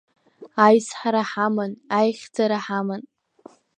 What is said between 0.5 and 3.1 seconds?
Аизҳара ҳаман, аихьӡара ҳаман!